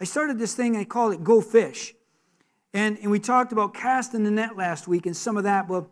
[0.00, 1.94] I started this thing, I called it Go Fish.
[2.72, 5.68] And, and we talked about casting the net last week and some of that.
[5.68, 5.86] But,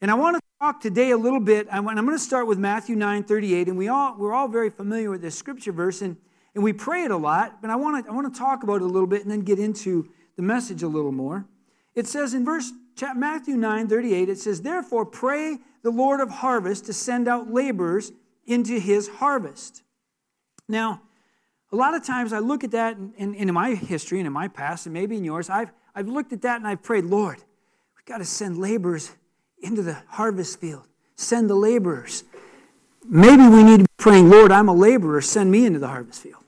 [0.00, 1.66] and I want to talk today a little bit.
[1.70, 3.68] I'm, I'm going to start with Matthew 9 38.
[3.68, 6.16] And we all, we're all very familiar with this scripture verse, and,
[6.54, 7.60] and we pray it a lot.
[7.60, 9.40] But I want, to, I want to talk about it a little bit and then
[9.40, 11.44] get into the message a little more.
[11.94, 12.72] It says in verse
[13.14, 18.12] Matthew 9 38, it says, Therefore, pray the Lord of harvest to send out laborers
[18.46, 19.82] into his harvest.
[20.68, 21.02] Now,
[21.72, 24.26] a lot of times I look at that and, and, and in my history and
[24.26, 27.04] in my past, and maybe in yours, I've, I've looked at that and I've prayed,
[27.04, 27.38] Lord,
[27.96, 29.10] we've got to send laborers
[29.60, 30.86] into the harvest field.
[31.16, 32.24] Send the laborers.
[33.04, 36.22] Maybe we need to be praying, Lord, I'm a laborer, send me into the harvest
[36.22, 36.42] field.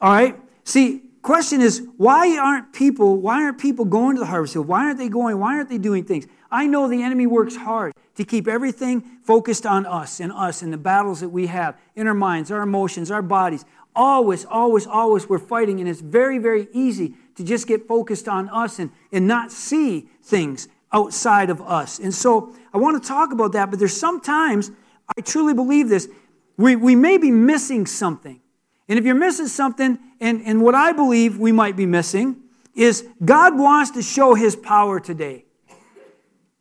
[0.00, 0.38] All right?
[0.64, 4.84] See, question is why aren't people why aren't people going to the harvest field why
[4.84, 8.24] aren't they going why aren't they doing things i know the enemy works hard to
[8.24, 12.14] keep everything focused on us and us and the battles that we have in our
[12.14, 13.64] minds our emotions our bodies.
[13.96, 18.48] Always always always we're fighting and it's very very easy to just get focused on
[18.48, 21.98] us and, and not see things outside of us.
[21.98, 24.70] And so i want to talk about that but there's sometimes
[25.16, 26.08] i truly believe this
[26.56, 28.40] we, we may be missing something.
[28.88, 32.36] And if you're missing something, and, and what I believe we might be missing,
[32.74, 35.43] is God wants to show his power today.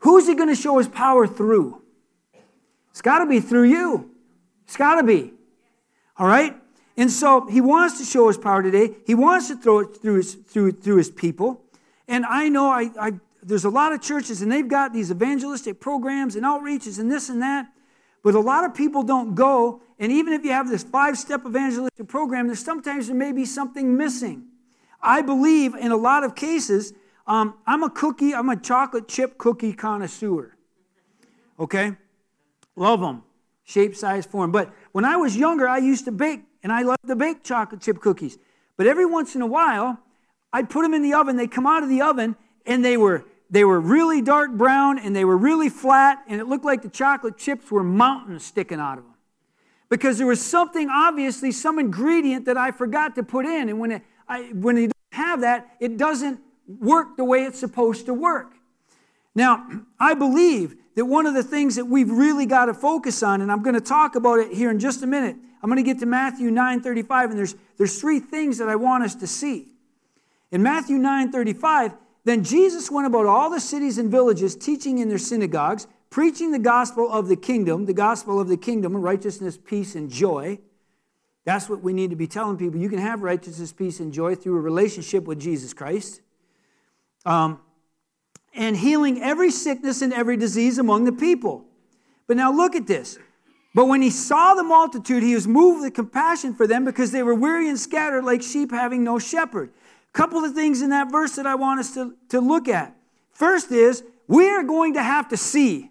[0.03, 1.81] Who's he going to show his power through?
[2.91, 4.11] It's got to be through you.
[4.65, 5.33] It's got to be.
[6.17, 6.55] All right?
[6.97, 8.95] And so he wants to show his power today.
[9.07, 11.61] He wants to throw it through his, through, through his people.
[12.07, 15.79] And I know I, I, there's a lot of churches, and they've got these evangelistic
[15.79, 17.67] programs and outreaches and this and that.
[18.23, 21.45] But a lot of people don't go, and even if you have this five step
[21.45, 24.47] evangelistic program, there's sometimes there may be something missing.
[25.01, 26.93] I believe in a lot of cases,
[27.25, 30.55] um, I'm a cookie, I'm a chocolate chip cookie connoisseur.
[31.59, 31.93] Okay?
[32.75, 33.23] Love them,
[33.63, 34.51] shape, size, form.
[34.51, 37.81] But when I was younger, I used to bake, and I loved to bake chocolate
[37.81, 38.37] chip cookies.
[38.77, 39.99] But every once in a while,
[40.51, 42.35] I'd put them in the oven, they'd come out of the oven,
[42.65, 46.45] and they were they were really dark brown and they were really flat, and it
[46.45, 49.13] looked like the chocolate chips were mountains sticking out of them.
[49.89, 53.69] Because there was something, obviously, some ingredient that I forgot to put in.
[53.69, 57.59] And when, it, I, when you don't have that, it doesn't work the way it's
[57.59, 58.53] supposed to work.
[59.35, 59.67] Now,
[59.99, 63.51] I believe that one of the things that we've really got to focus on, and
[63.51, 65.35] I'm going to talk about it here in just a minute.
[65.61, 69.03] I'm going to get to Matthew 9:35, and there's, there's three things that I want
[69.03, 69.69] us to see.
[70.51, 75.17] In Matthew 9:35, then Jesus went about all the cities and villages, teaching in their
[75.17, 80.09] synagogues, preaching the gospel of the kingdom, the gospel of the kingdom, righteousness, peace, and
[80.09, 80.59] joy.
[81.45, 82.79] That's what we need to be telling people.
[82.79, 86.21] You can have righteousness, peace, and joy through a relationship with Jesus Christ.
[87.25, 87.59] Um,
[88.53, 91.65] and healing every sickness and every disease among the people.
[92.27, 93.17] But now look at this.
[93.73, 97.23] But when he saw the multitude, he was moved with compassion for them because they
[97.23, 99.71] were weary and scattered like sheep having no shepherd
[100.09, 102.95] A couple of things in that verse that I want us to, to look at.
[103.31, 105.89] First is we are going to have to see.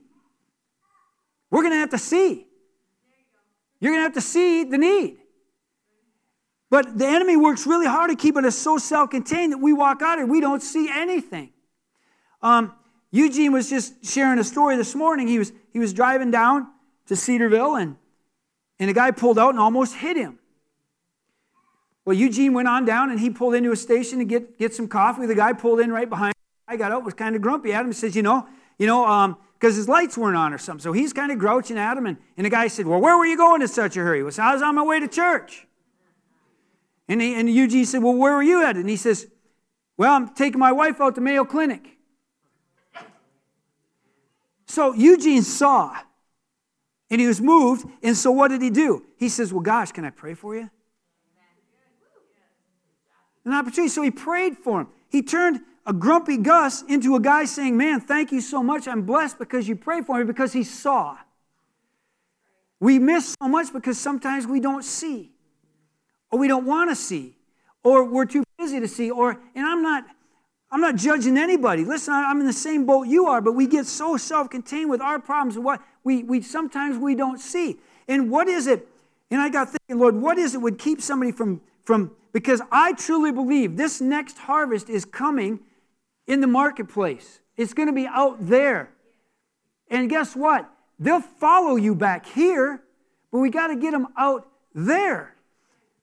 [1.51, 2.47] We're going to have to see.
[3.81, 5.19] You're going to have to see the need.
[6.73, 10.01] But the enemy works really hard at keeping us so self contained that we walk
[10.01, 11.51] out and we don't see anything.
[12.41, 12.73] Um,
[13.11, 15.29] Eugene was just sharing a story this morning.
[15.29, 16.67] He was, he was driving down
[17.09, 17.97] to Cedarville and,
[18.79, 20.39] and a guy pulled out and almost hit him.
[22.07, 24.89] Well, Eugene went on down and he pulled into a station to get, get some
[24.89, 25.27] coffee.
[25.27, 26.33] The guy pulled in right behind.
[26.67, 27.89] I got out, was kind of grumpy at him.
[27.89, 30.83] He says, you know, you know, because um, his lights weren't on or something.
[30.83, 32.07] So he's kind of grouching at him.
[32.07, 34.23] And, and the guy said, well, where were you going in such a hurry?
[34.23, 35.67] Well, I was on my way to church.
[37.09, 38.77] And, he, and Eugene said, well, where were you at?
[38.77, 39.27] And he says,
[39.97, 41.99] well, I'm taking my wife out to Mayo Clinic.
[44.67, 45.97] So Eugene saw
[47.11, 47.87] and he was moved.
[48.03, 49.05] And so what did he do?
[49.19, 50.71] He says, well, gosh, can I pray for you?
[53.45, 53.89] an opportunity.
[53.89, 54.89] So he prayed for him.
[55.09, 58.87] He turned a grumpy Gus into a guy saying, Man, thank you so much.
[58.87, 61.17] I'm blessed because you prayed for me because he saw.
[62.81, 65.33] We miss so much because sometimes we don't see,
[66.33, 67.37] or we don't want to see,
[67.85, 70.05] or we're too busy to see, or, and I'm not.
[70.75, 71.85] I'm not judging anybody.
[71.85, 75.19] Listen, I'm in the same boat you are, but we get so self-contained with our
[75.19, 77.79] problems and what we, we sometimes we don't see.
[78.09, 78.89] And what is it?
[79.31, 82.95] And I got thinking, Lord, what is it would keep somebody from, from because I
[82.95, 85.61] truly believe this next harvest is coming
[86.27, 87.41] in the marketplace.
[87.57, 88.89] It's going to be out there.
[89.89, 90.71] And guess what?
[90.99, 92.83] They'll follow you back here,
[93.31, 95.32] but we got to get them out there.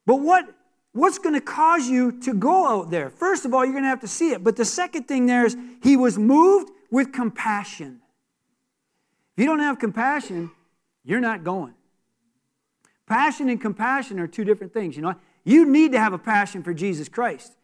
[0.09, 0.49] But what
[0.91, 3.11] what's going to cause you to go out there?
[3.11, 4.43] First of all, you're going to have to see it.
[4.43, 8.01] But the second thing there is he was moved with compassion.
[9.37, 10.49] If you don't have compassion,
[11.03, 11.75] you're not going.
[13.05, 14.95] Passion and compassion are two different things.
[14.95, 15.13] You know,
[15.43, 17.55] you need to have a passion for Jesus Christ,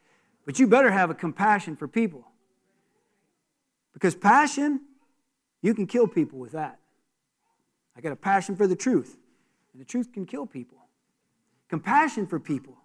[0.45, 2.27] but you better have a compassion for people.
[3.91, 4.81] Because passion,
[5.63, 6.77] you can kill people with that.
[7.97, 9.17] I got a passion for the truth,
[9.73, 10.84] and the truth can kill people.
[11.69, 12.75] Compassion for people.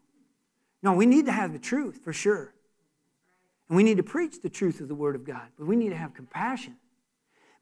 [0.82, 2.54] No, we need to have the truth for sure.
[3.68, 5.90] And we need to preach the truth of the Word of God, but we need
[5.90, 6.76] to have compassion.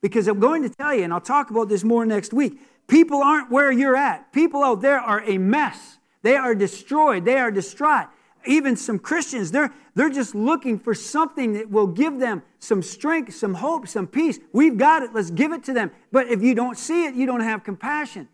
[0.01, 3.23] Because I'm going to tell you, and I'll talk about this more next week, people
[3.23, 4.33] aren't where you're at.
[4.33, 5.99] People out there are a mess.
[6.23, 7.25] They are destroyed.
[7.25, 8.07] They are distraught.
[8.47, 13.35] Even some Christians, they're, they're just looking for something that will give them some strength,
[13.35, 14.39] some hope, some peace.
[14.53, 15.13] We've got it.
[15.13, 15.91] Let's give it to them.
[16.13, 18.29] But if you don't see it, you don't have compassion.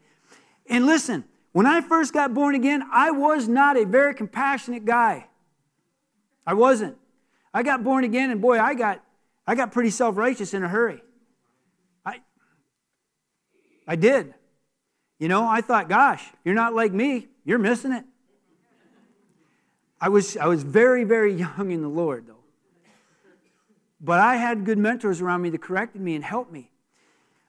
[0.69, 5.29] And listen, when I first got born again, I was not a very compassionate guy.
[6.45, 6.97] I wasn't.
[7.55, 9.01] I got born again, and boy, I got,
[9.47, 11.01] I got pretty self righteous in a hurry.
[12.05, 12.23] I,
[13.87, 14.35] I did.
[15.21, 18.05] You know, I thought, gosh, you're not like me, you're missing it.
[20.01, 22.35] I was, I was very, very young in the Lord, though.
[24.01, 26.73] But I had good mentors around me that corrected me and helped me.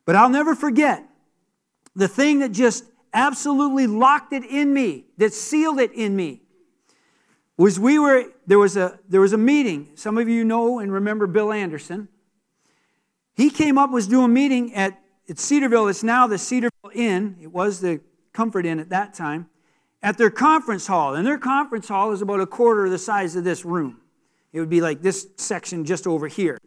[0.06, 1.04] But I'll never forget
[1.96, 2.84] the thing that just
[3.16, 6.42] absolutely locked it in me, that sealed it in me,
[7.58, 9.90] was we were there was a there was a meeting.
[9.96, 12.10] Some of you know and remember Bill Anderson.
[13.34, 15.88] He came up was doing a meeting at, at Cedarville.
[15.88, 17.38] It's now the Cedarville Inn.
[17.42, 18.02] It was the
[18.34, 19.50] Comfort Inn at that time.
[20.02, 23.36] At their conference hall, and their conference hall is about a quarter of the size
[23.36, 24.02] of this room.
[24.54, 26.58] It would be like this section just over here.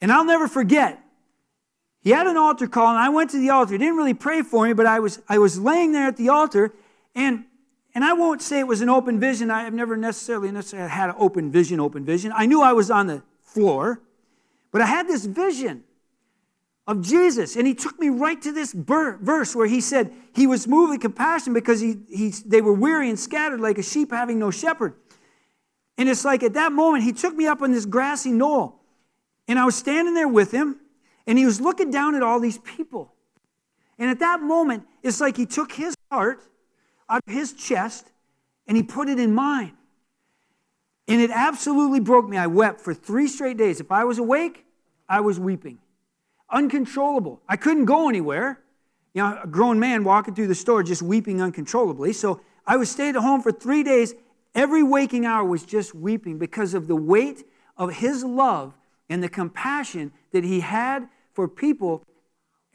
[0.00, 1.00] And I'll never forget.
[2.08, 3.72] He had an altar call, and I went to the altar.
[3.72, 6.30] He didn't really pray for me, but I was I was laying there at the
[6.30, 6.72] altar,
[7.14, 7.44] and
[7.94, 9.50] and I won't say it was an open vision.
[9.50, 12.32] I have never necessarily, necessarily had an open vision, open vision.
[12.34, 14.00] I knew I was on the floor,
[14.72, 15.84] but I had this vision
[16.86, 17.56] of Jesus.
[17.56, 21.02] And he took me right to this verse where he said he was moved with
[21.02, 24.94] compassion because he, he, they were weary and scattered like a sheep having no shepherd.
[25.98, 28.80] And it's like at that moment, he took me up on this grassy knoll.
[29.46, 30.80] And I was standing there with him,
[31.28, 33.12] and he was looking down at all these people.
[33.98, 36.42] And at that moment, it's like he took his heart
[37.08, 38.10] out of his chest
[38.66, 39.74] and he put it in mine.
[41.06, 42.38] And it absolutely broke me.
[42.38, 43.78] I wept for three straight days.
[43.78, 44.64] If I was awake,
[45.06, 45.78] I was weeping.
[46.50, 47.42] Uncontrollable.
[47.46, 48.60] I couldn't go anywhere.
[49.12, 52.14] You know, a grown man walking through the store just weeping uncontrollably.
[52.14, 54.14] So I was stayed at home for three days.
[54.54, 57.44] Every waking hour was just weeping because of the weight
[57.76, 58.74] of his love
[59.10, 61.08] and the compassion that he had
[61.38, 62.02] for people.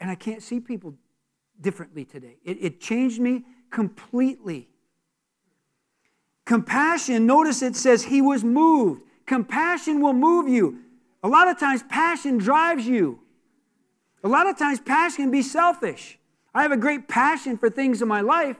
[0.00, 0.94] And I can't see people
[1.60, 2.38] differently today.
[2.42, 4.70] It, it changed me completely.
[6.46, 9.02] Compassion, notice it says he was moved.
[9.26, 10.78] Compassion will move you.
[11.22, 13.20] A lot of times, passion drives you.
[14.22, 16.18] A lot of times, passion can be selfish.
[16.54, 18.56] I have a great passion for things in my life,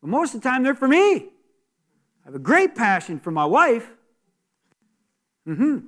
[0.00, 1.14] but most of the time, they're for me.
[1.14, 3.88] I have a great passion for my wife.
[5.46, 5.78] Mm-hmm.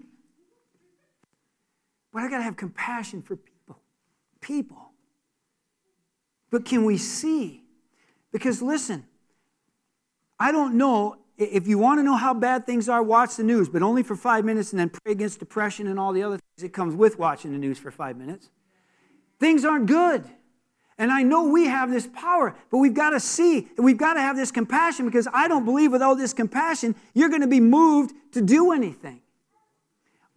[2.12, 3.78] But I got to have compassion for people.
[4.40, 4.90] People.
[6.50, 7.60] But can we see
[8.32, 9.06] because listen,
[10.38, 13.68] I don't know if you want to know how bad things are, watch the news,
[13.68, 16.62] but only for five minutes and then pray against depression and all the other things
[16.62, 18.50] that comes with watching the news for five minutes.
[19.38, 20.24] Things aren't good.
[20.98, 24.14] And I know we have this power, but we've got to see, and we've got
[24.14, 27.60] to have this compassion because I don't believe without this compassion, you're going to be
[27.60, 29.22] moved to do anything.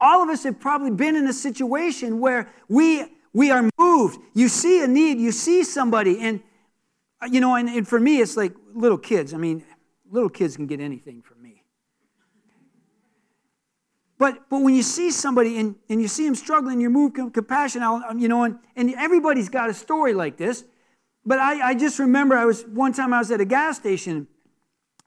[0.04, 4.20] All of us have probably been in a situation where we, we are moved.
[4.34, 6.42] You see a need, you see somebody, and
[7.22, 9.34] uh, you know, and, and for me, it's like little kids.
[9.34, 9.64] I mean,
[10.12, 11.64] little kids can get anything from me.
[14.18, 17.82] But, but when you see somebody and, and you see them struggling, you move compassion
[17.82, 20.66] out, um, you know, and, and everybody's got a story like this.
[21.26, 24.28] But I, I just remember I was one time I was at a gas station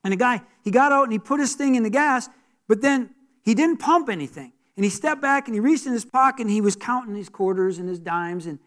[0.02, 2.30] and a guy, he got out and he put his thing in the gas,
[2.66, 3.10] but then
[3.42, 4.52] he didn't pump anything.
[4.76, 7.28] And he stepped back and he reached in his pocket and he was counting his
[7.28, 8.46] quarters and his dimes.
[8.46, 8.58] And,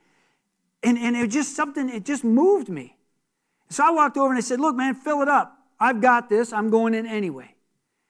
[0.82, 2.98] and, and it just something, it just moved me.
[3.70, 5.56] So I walked over and I said, Look, man, fill it up.
[5.80, 6.52] I've got this.
[6.52, 7.54] I'm going in anyway.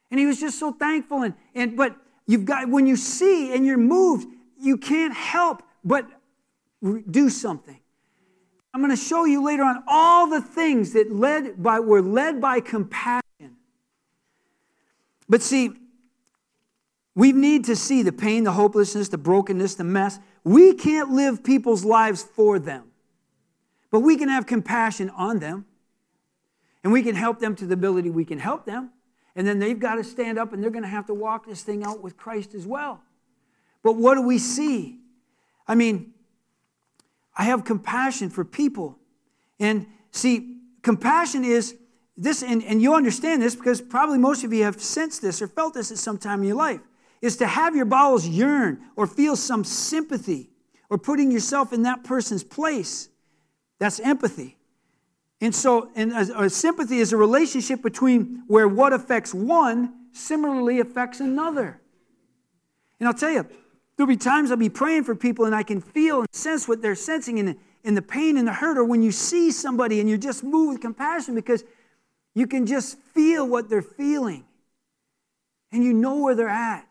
[0.10, 1.24] And he was just so thankful.
[1.24, 4.28] And, and but you've got when you see and you're moved,
[4.60, 6.08] you can't help but
[7.12, 7.80] do something.
[8.74, 12.40] I'm going to show you later on all the things that led by were led
[12.40, 13.24] by compassion.
[15.28, 15.72] But see,
[17.20, 20.20] we need to see the pain, the hopelessness, the brokenness, the mess.
[20.46, 22.86] We can't live people's lives for them.
[23.92, 25.66] But we can have compassion on them.
[26.82, 28.92] And we can help them to the ability we can help them.
[29.36, 31.62] And then they've got to stand up and they're going to have to walk this
[31.62, 33.02] thing out with Christ as well.
[33.84, 35.00] But what do we see?
[35.68, 36.14] I mean,
[37.36, 38.98] I have compassion for people.
[39.60, 41.76] And see, compassion is
[42.16, 45.50] this, and, and you understand this because probably most of you have sensed this or
[45.50, 46.80] felt this at some time in your life,
[47.22, 50.50] is to have your bowels yearn or feel some sympathy
[50.90, 53.10] or putting yourself in that person's place.
[53.80, 54.58] That's empathy.
[55.42, 60.80] And so, and a, a sympathy is a relationship between where what affects one similarly
[60.80, 61.80] affects another.
[63.00, 63.48] And I'll tell you,
[63.96, 66.82] there'll be times I'll be praying for people and I can feel and sense what
[66.82, 70.10] they're sensing in, in the pain and the hurt, or when you see somebody and
[70.10, 71.64] you're just moved with compassion because
[72.36, 74.46] you can just feel what they're feeling
[75.72, 76.86] and you know where they're at.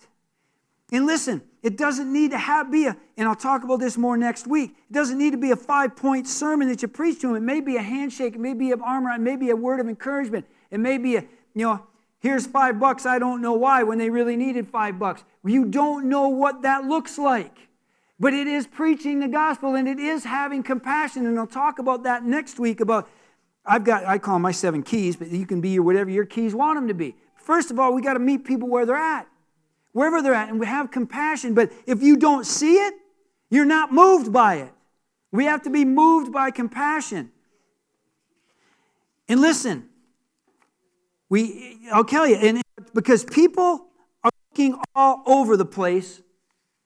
[0.91, 4.17] And listen, it doesn't need to have, be a, and I'll talk about this more
[4.17, 4.75] next week.
[4.89, 7.37] It doesn't need to be a five point sermon that you preach to them.
[7.37, 9.57] It may be a handshake, it may be an arm around, it may be a
[9.57, 10.47] word of encouragement.
[10.71, 11.21] It may be a,
[11.55, 11.87] you know,
[12.21, 15.25] here's five bucks, I don't know why, when they really needed five bucks.
[15.45, 17.69] You don't know what that looks like.
[18.21, 21.27] But it is preaching the gospel and it is having compassion.
[21.27, 23.09] And I'll talk about that next week about,
[23.65, 26.25] I've got, I call them my seven keys, but you can be your, whatever your
[26.25, 27.15] keys want them to be.
[27.37, 29.29] First of all, we got to meet people where they're at
[29.93, 31.55] wherever they're at, and we have compassion.
[31.55, 32.95] But if you don't see it,
[33.51, 34.73] you're not moved by it.
[35.31, 37.31] We have to be moved by compassion.
[39.29, 39.89] And listen,
[41.29, 42.63] we I'll tell you, and
[42.95, 43.87] because people
[44.25, 46.23] are looking all over the place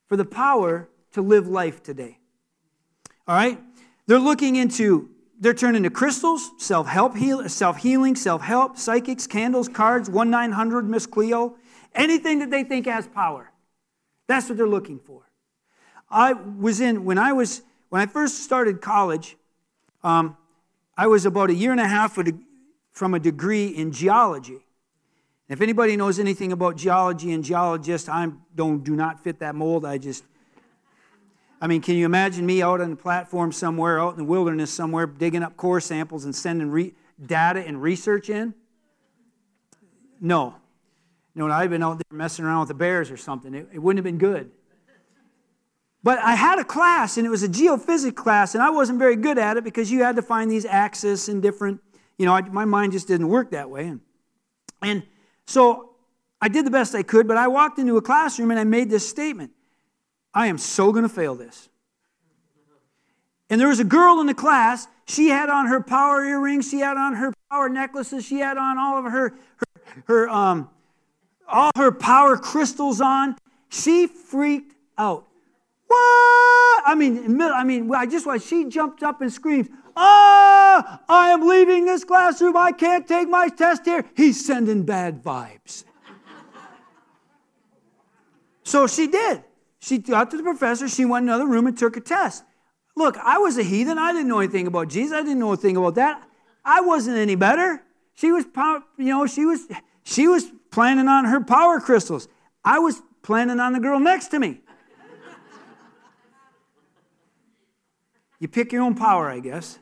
[0.09, 2.19] for the power to live life today.
[3.29, 3.61] All right?
[4.07, 10.87] They're looking into they're turning to crystals, self-help heal, self-healing, self-help, psychics, candles, cards, 1-900
[10.87, 11.57] Miss Cleo,
[11.95, 13.51] Anything that they think has power.
[14.27, 15.23] That's what they're looking for.
[16.11, 19.37] I was in, when I was, when I first started college,
[20.03, 20.37] um,
[20.97, 22.19] I was about a year and a half
[22.93, 24.59] from a degree in geology.
[25.49, 29.85] If anybody knows anything about geology and geologists, I don't do not fit that mold.
[29.85, 30.25] I just,
[31.61, 34.71] I mean, can you imagine me out on the platform somewhere, out in the wilderness
[34.71, 36.95] somewhere, digging up core samples and sending re-
[37.25, 38.55] data and research in?
[40.21, 40.55] No,
[41.35, 43.79] you know, I'd been out there messing around with the bears or something, it, it
[43.79, 44.51] wouldn't have been good.
[46.05, 49.15] But I had a class, and it was a geophysics class, and I wasn't very
[49.15, 51.81] good at it because you had to find these axes and different,
[52.19, 53.87] you know, I, my mind just didn't work that way.
[53.87, 54.01] And,
[54.83, 55.05] and
[55.47, 55.95] so
[56.41, 58.91] I did the best I could, but I walked into a classroom and I made
[58.91, 59.53] this statement
[60.35, 61.69] I am so going to fail this.
[63.51, 64.89] And there was a girl in the class.
[65.07, 66.71] She had on her power earrings.
[66.71, 68.25] She had on her power necklaces.
[68.25, 70.71] She had on all of her, her, her um,
[71.53, 73.37] all her power crystals on.
[73.69, 75.27] She freaked out.
[75.87, 76.83] What?
[76.87, 78.47] I mean, I mean, I just watched.
[78.47, 81.01] She jumped up and screamed, "Ah!
[81.09, 82.57] I am leaving this classroom.
[82.57, 84.05] I can't take my test here.
[84.17, 85.85] He's sending bad vibes."
[88.65, 89.45] so she did.
[89.81, 90.89] She got to the professor.
[90.89, 92.45] She went in another room and took a test.
[92.97, 93.99] Look, I was a heathen.
[93.99, 95.13] I didn't know anything about Jesus.
[95.13, 96.23] I didn't know a thing about that.
[96.65, 97.83] I wasn't any better.
[98.15, 98.45] She was,
[98.99, 99.67] you know, she was,
[100.05, 102.29] she was planning on her power crystals.
[102.65, 104.61] I was planning on the girl next to me.
[108.39, 109.79] You pick your own power, I guess.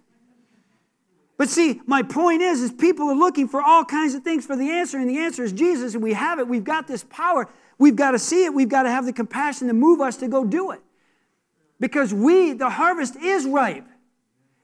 [1.38, 4.54] But see, my point is, is people are looking for all kinds of things for
[4.54, 6.46] the answer, and the answer is Jesus, and we have it.
[6.46, 7.48] We've got this power.
[7.78, 8.52] We've got to see it.
[8.52, 10.82] We've got to have the compassion to move us to go do it.
[11.78, 13.86] Because we, the harvest is ripe.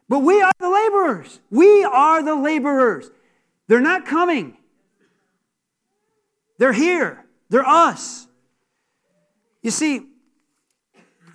[0.07, 1.41] But we are the laborers.
[1.51, 3.11] We are the laborers.
[3.69, 4.59] They're not coming.
[6.59, 7.25] They're here.
[7.49, 8.27] They're us.
[9.63, 10.07] You see,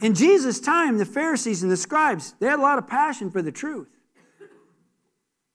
[0.01, 3.41] in Jesus' time, the Pharisees and the scribes, they had a lot of passion for
[3.41, 3.89] the truth.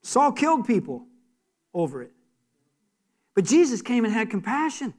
[0.02, 1.06] Saul killed people
[1.74, 2.12] over it.
[3.34, 4.94] But Jesus came and had compassion.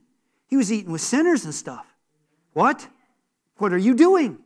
[0.48, 1.86] He was eating with sinners and stuff.
[2.54, 2.88] What?
[3.58, 4.40] What are you doing?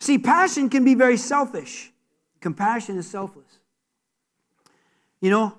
[0.00, 1.92] See, passion can be very selfish.
[2.40, 3.58] Compassion is selfless.
[5.20, 5.58] You know,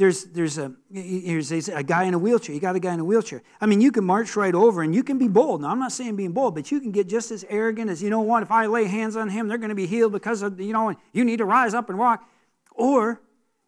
[0.00, 2.54] there's, there's a, here's a guy in a wheelchair.
[2.54, 3.42] You got a guy in a wheelchair.
[3.60, 5.60] I mean, you can march right over and you can be bold.
[5.60, 8.08] Now, I'm not saying being bold, but you can get just as arrogant as, you
[8.08, 10.58] know what, if I lay hands on him, they're going to be healed because of,
[10.58, 12.26] you know, you need to rise up and walk.
[12.72, 13.20] Or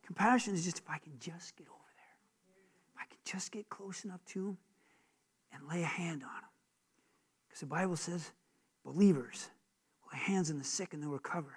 [0.07, 2.17] compassion is just if I can just get over there,
[2.95, 4.59] if I can just get close enough to him
[5.53, 6.49] and lay a hand on him.
[7.47, 8.31] Because the Bible says
[8.87, 9.51] believers
[10.11, 11.53] lay hands on the sick and they'll recover.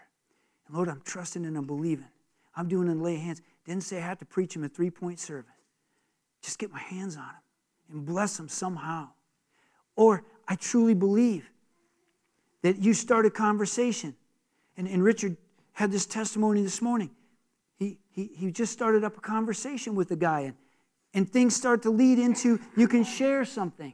[0.67, 2.10] And Lord, I'm trusting and I'm believing.
[2.58, 3.41] I'm doing and lay hands.
[3.65, 5.51] Didn't say I had to preach him a three point service.
[6.41, 7.41] Just get my hands on him
[7.91, 9.10] and bless him somehow.
[9.95, 11.50] Or I truly believe
[12.62, 14.15] that you start a conversation.
[14.77, 15.38] And, and Richard
[15.74, 17.10] had this testimony this morning.
[17.77, 20.55] He, he, he just started up a conversation with a guy, and,
[21.13, 23.93] and things start to lead into you can share something,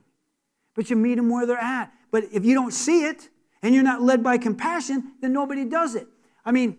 [0.75, 1.91] but you meet them where they're at.
[2.11, 3.29] But if you don't see it
[3.61, 6.07] and you're not led by compassion, then nobody does it.
[6.45, 6.77] I mean,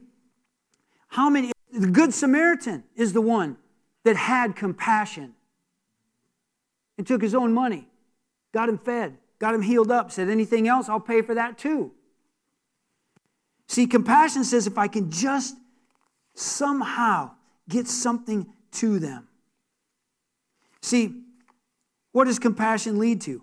[1.08, 1.52] How many?
[1.72, 3.56] The Good Samaritan is the one
[4.04, 5.34] that had compassion
[6.98, 7.88] and took his own money,
[8.52, 11.92] got him fed, got him healed up, said, anything else, I'll pay for that too.
[13.68, 15.56] See, compassion says if I can just
[16.34, 17.30] somehow
[17.68, 19.28] get something to them.
[20.82, 21.22] See,
[22.12, 23.42] what does compassion lead to?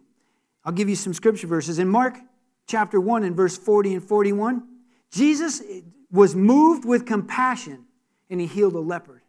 [0.64, 1.80] I'll give you some scripture verses.
[1.80, 2.18] In Mark
[2.68, 4.64] chapter 1 and verse 40 and 41,
[5.12, 5.64] Jesus
[6.12, 7.86] was moved with compassion
[8.30, 9.22] and he healed a leopard.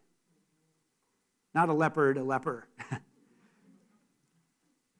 [1.53, 2.67] Not a leopard, a leper.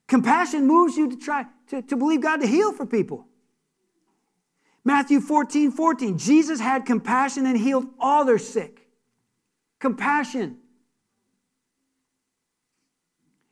[0.08, 3.27] compassion moves you to try to, to believe God to heal for people.
[4.84, 6.17] Matthew 14, 14.
[6.17, 8.88] Jesus had compassion and healed all their sick.
[9.79, 10.58] Compassion.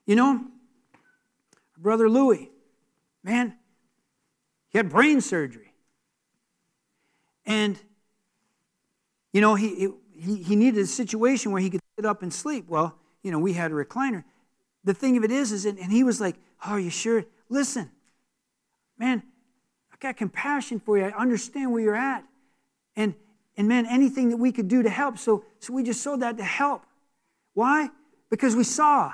[0.05, 0.43] You know,
[1.77, 2.49] Brother Louis,
[3.23, 3.55] man,
[4.69, 5.71] he had brain surgery.
[7.45, 7.79] And,
[9.31, 12.65] you know, he, he, he needed a situation where he could sit up and sleep.
[12.67, 14.23] Well, you know, we had a recliner.
[14.83, 16.35] The thing of it is, is, and he was like,
[16.65, 17.25] oh, are you sure?
[17.49, 17.89] Listen,
[18.97, 19.23] man,
[19.91, 21.05] I got compassion for you.
[21.05, 22.23] I understand where you're at.
[22.95, 23.13] And,
[23.57, 25.17] and man, anything that we could do to help.
[25.17, 26.83] So, so we just sold that to help.
[27.53, 27.89] Why?
[28.29, 29.13] Because we saw.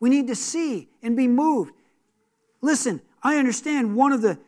[0.00, 1.72] We need to see and be moved.
[2.60, 4.38] Listen, I understand one of the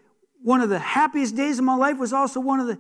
[0.42, 2.78] one of the happiest days of my life was also one of the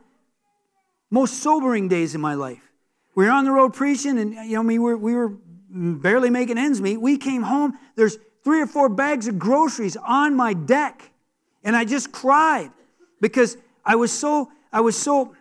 [1.10, 2.70] most sobering days in my life.
[3.16, 5.32] We were on the road preaching, and you know, we were, we were
[5.70, 6.98] barely making ends meet.
[6.98, 11.10] We came home, there's three or four bags of groceries on my deck,
[11.64, 12.70] and I just cried
[13.20, 15.34] because I was so, I was so,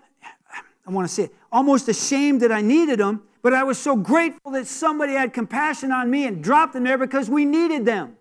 [0.87, 3.97] I want to say it, almost ashamed that I needed them, but I was so
[3.97, 8.15] grateful that somebody had compassion on me and dropped them there because we needed them.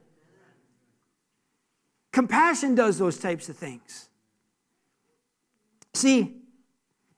[2.13, 4.09] Compassion does those types of things.
[5.95, 6.35] See,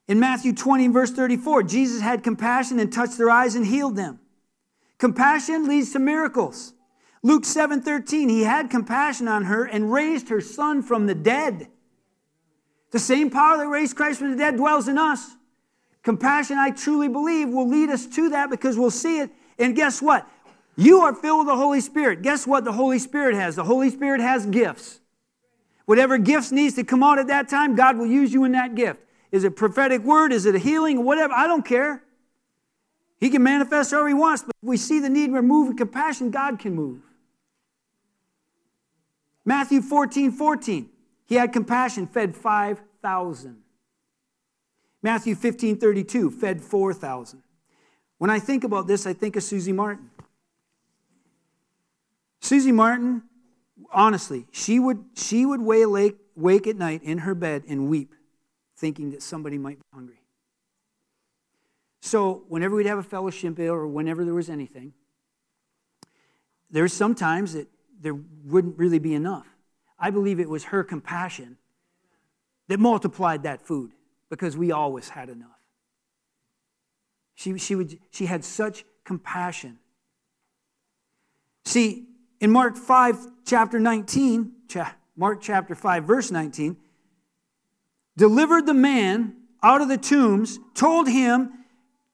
[0.07, 4.19] in Matthew 20, verse 34, Jesus had compassion and touched their eyes and healed them.
[4.97, 6.73] Compassion leads to miracles.
[7.23, 11.67] Luke 7 13, he had compassion on her and raised her son from the dead.
[12.91, 15.35] The same power that raised Christ from the dead dwells in us.
[16.03, 19.29] Compassion, I truly believe, will lead us to that because we'll see it.
[19.59, 20.25] And guess what?
[20.77, 22.21] You are filled with the Holy Spirit.
[22.21, 23.55] Guess what the Holy Spirit has?
[23.55, 25.01] The Holy Spirit has gifts.
[25.85, 28.75] Whatever gifts needs to come out at that time, God will use you in that
[28.75, 29.01] gift.
[29.31, 30.31] Is it prophetic word?
[30.31, 31.03] Is it a healing?
[31.03, 31.33] Whatever.
[31.33, 32.03] I don't care.
[33.19, 36.29] He can manifest however he wants, but if we see the need, we're moving compassion,
[36.29, 37.01] God can move.
[39.43, 40.89] Matthew 14, 14.
[41.25, 43.57] He had compassion, fed 5,000.
[45.01, 47.41] Matthew 15, 32, fed 4,000.
[48.17, 50.09] When I think about this, I think of Susie Martin.
[52.39, 53.23] Susie Martin,
[53.91, 58.13] honestly, she would, she would wake, wake at night in her bed and weep,
[58.77, 60.21] thinking that somebody might be hungry.
[62.01, 64.93] So, whenever we'd have a fellowship meal or whenever there was anything,
[66.69, 67.67] there's sometimes that
[67.99, 69.47] there wouldn't really be enough.
[69.99, 71.57] I believe it was her compassion
[72.67, 73.91] that multiplied that food
[74.29, 75.49] because we always had enough.
[77.35, 79.79] She, she, would, she had such compassion.
[81.65, 82.05] See,
[82.39, 84.51] in Mark 5, chapter 19,
[85.15, 86.77] Mark chapter 5, verse 19,
[88.17, 91.51] delivered the man out of the tombs, told him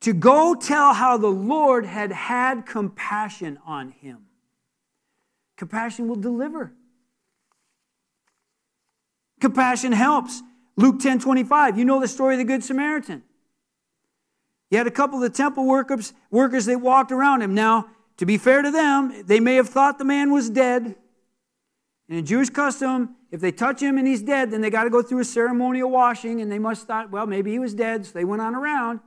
[0.02, 4.26] to go tell how the Lord had had compassion on him.
[5.58, 6.74] Compassion will deliver.
[9.40, 10.42] Compassion helps.
[10.76, 13.24] Luke 10 25, you know the story of the Good Samaritan.
[14.70, 17.54] You had a couple of the temple workers, workers that walked around him.
[17.54, 17.88] Now,
[18.18, 20.96] to be fair to them, they may have thought the man was dead.
[22.10, 25.02] In Jewish custom, if they touch him and he's dead, then they got to go
[25.02, 28.24] through a ceremonial washing, and they must thought, well, maybe he was dead, so they
[28.24, 29.00] went on around.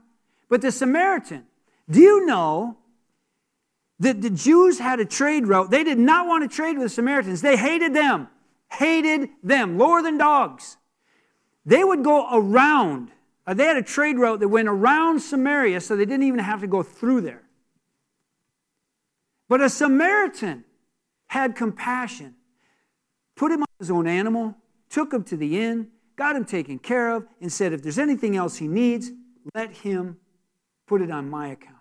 [0.49, 1.45] But the Samaritan,
[1.89, 2.75] do you know
[4.01, 5.71] that the Jews had a trade route?
[5.71, 7.41] They did not want to trade with the Samaritans.
[7.41, 8.27] They hated them,
[8.69, 10.75] hated them, lower than dogs.
[11.65, 13.11] They would go around.
[13.45, 16.59] Uh, they had a trade route that went around Samaria, so they didn't even have
[16.59, 17.43] to go through there.
[19.47, 20.65] But a Samaritan
[21.27, 22.35] had compassion,
[23.37, 24.57] put him on his own animal,
[24.89, 28.35] took him to the inn, got him taken care of, and said, If there's anything
[28.35, 29.11] else he needs,
[29.53, 30.17] let him
[30.87, 31.75] put it on my account.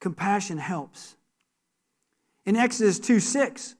[0.00, 1.16] Compassion helps.
[2.46, 3.74] In Exodus 2 6,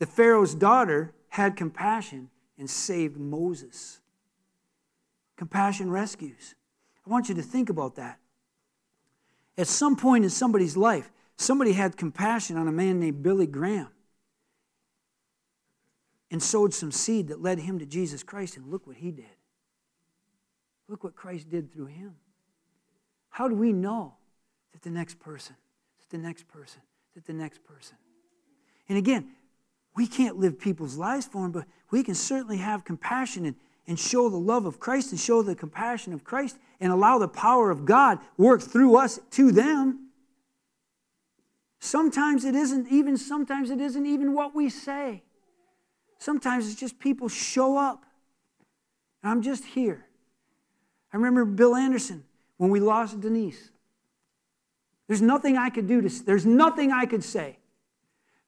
[0.00, 4.00] the Pharaoh's daughter had compassion and saved Moses.
[5.36, 6.54] Compassion rescues.
[7.06, 8.18] I want you to think about that.
[9.56, 13.88] At some point in somebody's life, somebody had compassion on a man named Billy Graham
[16.34, 19.36] and sowed some seed that led him to Jesus Christ, and look what he did.
[20.88, 22.16] Look what Christ did through him.
[23.30, 24.14] How do we know
[24.72, 25.54] that the next person,
[26.00, 26.80] that the next person,
[27.14, 27.96] that the next person?
[28.88, 29.28] And again,
[29.94, 33.54] we can't live people's lives for them, but we can certainly have compassion and,
[33.86, 37.28] and show the love of Christ and show the compassion of Christ and allow the
[37.28, 40.08] power of God work through us to them.
[41.78, 45.22] Sometimes it isn't even, sometimes it isn't even what we say.
[46.18, 48.04] Sometimes it's just people show up.
[49.22, 50.04] And I'm just here.
[51.12, 52.24] I remember Bill Anderson
[52.56, 53.70] when we lost Denise.
[55.06, 57.58] There's nothing I could do to, there's nothing I could say.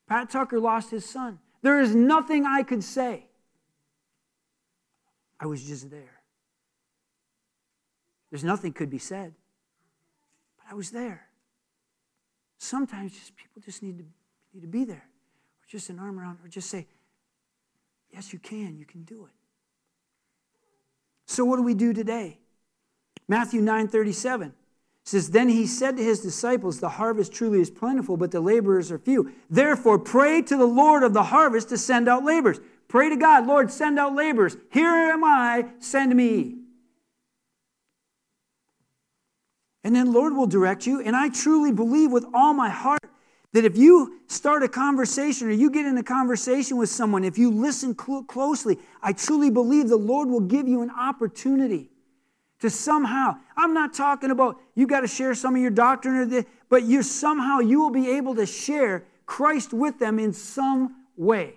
[0.09, 1.39] Pat Tucker lost his son.
[1.63, 3.27] There is nothing I could say.
[5.39, 6.21] I was just there.
[8.31, 9.35] There's nothing could be said,
[10.57, 11.29] but I was there.
[12.59, 14.05] Sometimes just people just need to,
[14.55, 16.87] need to be there, or just an arm around, or just say,
[18.11, 18.77] Yes, you can.
[18.77, 19.33] You can do it.
[21.27, 22.39] So what do we do today?
[23.29, 24.55] Matthew 9 37
[25.05, 28.93] says, Then he said to his disciples, The harvest truly is plentiful, but the laborers
[28.93, 29.33] are few.
[29.51, 32.61] Therefore, pray to the Lord of the harvest to send out laborers.
[32.89, 34.57] Pray to God, Lord, send out laborers.
[34.71, 36.57] Here am I, send me.
[39.83, 41.01] And then Lord will direct you.
[41.01, 43.05] And I truly believe with all my heart
[43.53, 47.39] that if you start a conversation or you get in a conversation with someone, if
[47.39, 51.91] you listen cl- closely, I truly believe the Lord will give you an opportunity
[52.61, 56.27] to somehow, I'm not talking about you got to share some of your doctrine or
[56.27, 61.05] the, but you somehow you will be able to share Christ with them in some
[61.17, 61.55] way.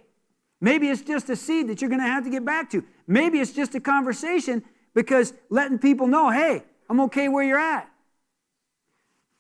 [0.62, 2.84] Maybe it's just a seed that you're going to have to get back to.
[3.08, 7.90] Maybe it's just a conversation because letting people know, hey, I'm okay where you're at.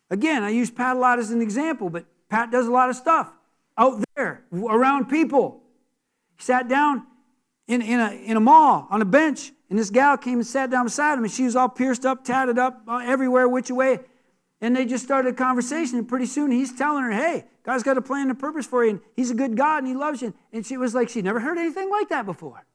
[0.10, 2.96] Again, I use Pat a lot as an example, but Pat does a lot of
[2.96, 3.32] stuff
[3.78, 5.64] out there around people.
[6.38, 7.06] He sat down
[7.68, 10.70] in, in, a, in a mall on a bench, and this gal came and sat
[10.70, 14.00] down beside him, and she was all pierced up, tatted up, uh, everywhere, which way.
[14.62, 17.98] And they just started a conversation, and pretty soon he's telling her, Hey, God's got
[17.98, 20.24] a plan and a purpose for you, and He's a good God, and He loves
[20.24, 20.34] you.
[20.52, 22.66] And she was like, She never heard anything like that before.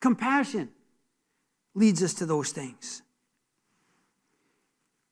[0.00, 0.70] Compassion
[1.74, 3.02] leads us to those things.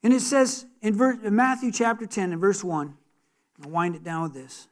[0.02, 2.96] And it says in, verse, in Matthew chapter 10 and verse 1,
[3.64, 4.68] I'll wind it down with this.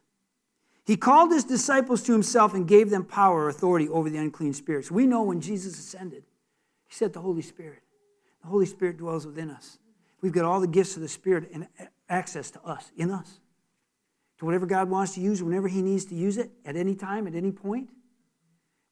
[0.85, 4.53] He called his disciples to himself and gave them power or authority over the unclean
[4.53, 4.89] spirits.
[4.89, 6.23] We know when Jesus ascended,
[6.87, 7.79] he sent the Holy Spirit.
[8.41, 9.79] The Holy Spirit dwells within us.
[10.21, 11.67] We've got all the gifts of the Spirit and
[12.07, 13.39] access to us, in us.
[14.39, 17.27] To whatever God wants to use, whenever He needs to use it, at any time,
[17.27, 17.89] at any point.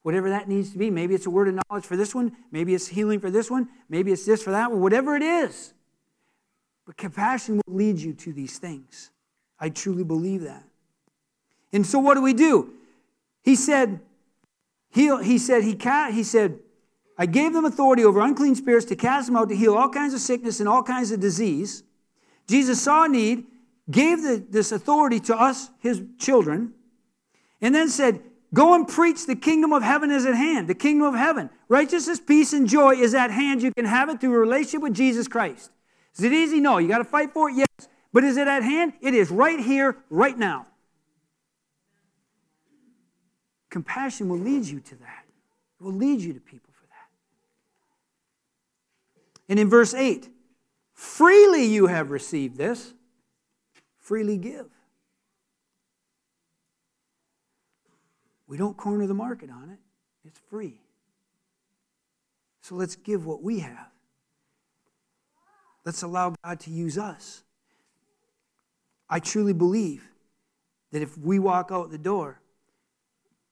[0.02, 0.90] Whatever that needs to be.
[0.90, 2.36] Maybe it's a word of knowledge for this one.
[2.52, 3.68] Maybe it's healing for this one.
[3.88, 4.80] Maybe it's this for that one.
[4.80, 5.72] Whatever it is.
[6.86, 9.10] But compassion will lead you to these things.
[9.58, 10.64] I truly believe that.
[11.72, 12.72] And so what do we do?
[13.42, 14.00] He said,
[14.90, 15.76] he, he said, he,
[16.12, 16.60] he said,
[17.18, 20.14] I gave them authority over unclean spirits to cast them out to heal all kinds
[20.14, 21.82] of sickness and all kinds of disease.
[22.46, 23.44] Jesus saw a need,
[23.90, 26.72] gave the, this authority to us, his children,
[27.60, 28.20] and then said,
[28.54, 30.68] Go and preach the kingdom of heaven is at hand.
[30.68, 31.50] The kingdom of heaven.
[31.68, 33.62] Righteousness, peace, and joy is at hand.
[33.62, 35.70] You can have it through a relationship with Jesus Christ.
[36.16, 36.60] Is it easy?
[36.60, 36.78] No.
[36.78, 37.56] You got to fight for it?
[37.56, 37.88] Yes.
[38.12, 38.94] But is it at hand?
[39.00, 40.66] It is right here, right now.
[43.68, 45.24] Compassion will lead you to that.
[45.78, 47.10] It will lead you to people for that.
[49.50, 50.30] And in verse 8,
[50.94, 52.94] freely you have received this,
[53.98, 54.66] freely give.
[58.46, 59.78] We don't corner the market on it,
[60.24, 60.80] it's free.
[62.62, 63.90] So let's give what we have.
[65.86, 67.44] Let's allow God to use us.
[69.08, 70.08] I truly believe
[70.90, 72.40] that if we walk out the door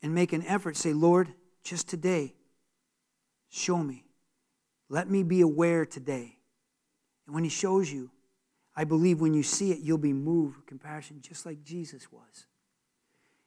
[0.03, 2.35] and make an effort, say, Lord, just today,
[3.49, 4.05] show me.
[4.88, 6.37] Let me be aware today.
[7.27, 8.11] And when He shows you,
[8.75, 12.47] I believe when you see it, you'll be moved with compassion just like Jesus was.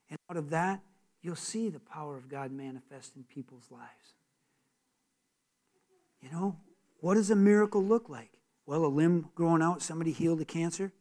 [0.09, 0.79] And out of that,
[1.21, 4.15] you'll see the power of God manifest in people's lives.
[6.21, 6.55] You know,
[7.01, 8.36] what does a miracle look like?
[8.67, 10.91] Well, a limb growing out, somebody healed a cancer,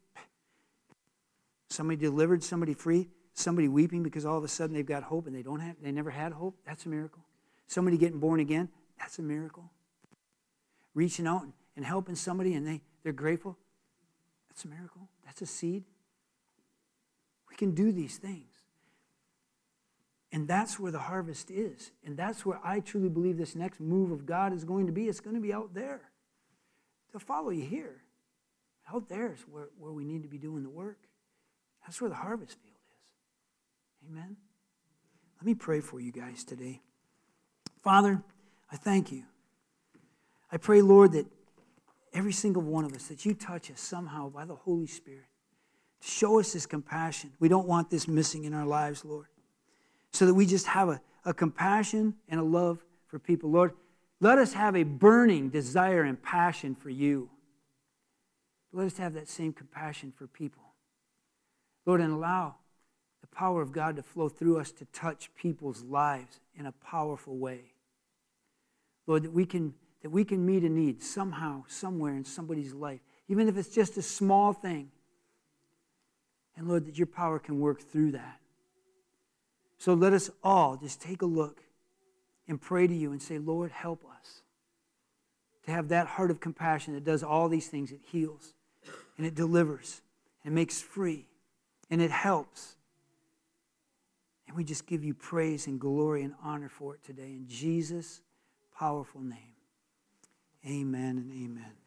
[1.69, 5.35] somebody delivered somebody free, somebody weeping because all of a sudden they've got hope and
[5.35, 6.57] they don't have they never had hope.
[6.65, 7.21] That's a miracle.
[7.67, 9.69] Somebody getting born again, that's a miracle.
[10.95, 13.57] Reaching out and helping somebody and they, they're grateful,
[14.47, 15.09] that's a miracle.
[15.25, 15.83] That's a seed.
[17.49, 18.53] We can do these things.
[20.31, 21.91] And that's where the harvest is.
[22.05, 25.09] And that's where I truly believe this next move of God is going to be.
[25.09, 26.01] It's going to be out there.
[27.17, 28.03] They'll follow you here.
[28.93, 30.99] Out there is where, where we need to be doing the work.
[31.83, 34.09] That's where the harvest field is.
[34.11, 34.37] Amen.
[35.39, 36.81] Let me pray for you guys today.
[37.81, 38.21] Father,
[38.71, 39.23] I thank you
[40.51, 41.25] I pray, Lord, that
[42.13, 45.25] every single one of us, that you touch us somehow by the Holy Spirit.
[46.01, 47.31] To show us this compassion.
[47.39, 49.27] We don't want this missing in our lives, Lord.
[50.11, 53.51] So that we just have a, a compassion and a love for people.
[53.51, 53.73] Lord,
[54.19, 57.29] let us have a burning desire and passion for you.
[58.73, 60.63] Let us have that same compassion for people.
[61.85, 62.55] Lord, and allow
[63.21, 67.37] the power of God to flow through us to touch people's lives in a powerful
[67.37, 67.73] way.
[69.05, 72.99] Lord, that we can that we can meet a need somehow, somewhere in somebody's life,
[73.27, 74.91] even if it's just a small thing.
[76.55, 78.39] And Lord, that your power can work through that.
[79.79, 81.61] So let us all just take a look
[82.47, 84.41] and pray to you and say, Lord, help us
[85.65, 87.91] to have that heart of compassion that does all these things.
[87.91, 88.53] It heals
[89.17, 90.01] and it delivers
[90.45, 91.25] and makes free
[91.89, 92.75] and it helps.
[94.47, 98.21] And we just give you praise and glory and honor for it today in Jesus'
[98.77, 99.55] powerful name.
[100.65, 101.86] Amen and amen.